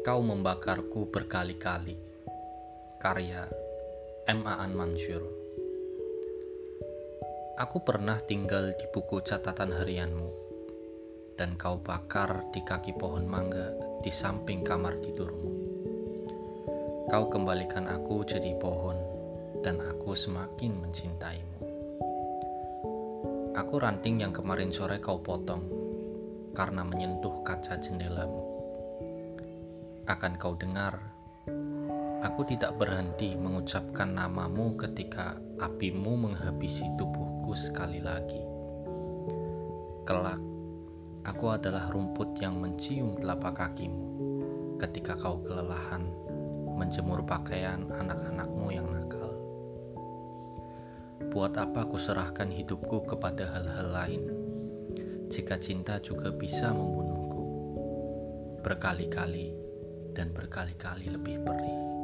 [0.00, 1.92] Kau membakarku berkali-kali.
[2.96, 3.44] Karya
[4.24, 4.48] M.
[4.48, 5.20] Aan Mansur.
[7.60, 10.28] Aku pernah tinggal di buku catatan harianmu,
[11.36, 15.52] dan kau bakar di kaki pohon mangga di samping kamar tidurmu.
[17.12, 18.96] Kau kembalikan aku jadi pohon,
[19.60, 21.60] dan aku semakin mencintaimu.
[23.52, 25.68] Aku ranting yang kemarin sore kau potong
[26.56, 27.89] karena menyentuh kaca jendelamu.
[30.10, 30.98] Akan kau dengar,
[32.26, 38.42] aku tidak berhenti mengucapkan namamu ketika apimu menghabisi tubuhku sekali lagi.
[40.02, 40.42] Kelak,
[41.22, 44.10] aku adalah rumput yang mencium telapak kakimu
[44.82, 46.02] ketika kau kelelahan
[46.74, 49.30] menjemur pakaian anak-anakmu yang nakal.
[51.30, 54.22] Buat apa aku serahkan hidupku kepada hal-hal lain
[55.30, 57.46] jika cinta juga bisa membunuhku
[58.66, 59.69] berkali-kali
[60.20, 61.99] dan berkali-kali lebih perih.